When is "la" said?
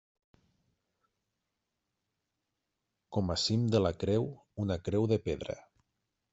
3.87-3.93